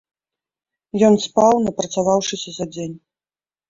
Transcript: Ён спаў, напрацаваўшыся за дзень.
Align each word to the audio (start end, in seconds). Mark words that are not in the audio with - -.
Ён 1.11 1.19
спаў, 1.27 1.55
напрацаваўшыся 1.69 2.49
за 2.61 2.65
дзень. 2.75 3.01